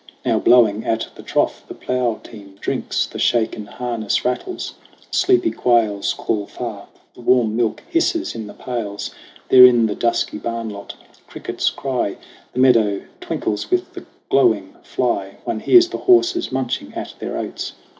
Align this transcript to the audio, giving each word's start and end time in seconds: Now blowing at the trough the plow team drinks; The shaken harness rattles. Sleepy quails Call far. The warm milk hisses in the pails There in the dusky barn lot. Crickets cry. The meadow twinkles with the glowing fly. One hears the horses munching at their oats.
Now 0.25 0.39
blowing 0.39 0.83
at 0.83 1.09
the 1.13 1.21
trough 1.21 1.63
the 1.67 1.75
plow 1.75 2.19
team 2.23 2.57
drinks; 2.59 3.05
The 3.05 3.19
shaken 3.19 3.67
harness 3.67 4.25
rattles. 4.25 4.73
Sleepy 5.11 5.51
quails 5.51 6.13
Call 6.15 6.47
far. 6.47 6.87
The 7.13 7.21
warm 7.21 7.55
milk 7.55 7.83
hisses 7.87 8.33
in 8.33 8.47
the 8.47 8.55
pails 8.55 9.13
There 9.49 9.63
in 9.63 9.85
the 9.85 9.93
dusky 9.93 10.39
barn 10.39 10.69
lot. 10.69 10.95
Crickets 11.27 11.69
cry. 11.69 12.17
The 12.51 12.59
meadow 12.59 13.03
twinkles 13.19 13.69
with 13.69 13.93
the 13.93 14.07
glowing 14.31 14.73
fly. 14.81 15.37
One 15.43 15.59
hears 15.59 15.89
the 15.89 15.97
horses 15.99 16.51
munching 16.51 16.93
at 16.95 17.13
their 17.19 17.37
oats. 17.37 17.73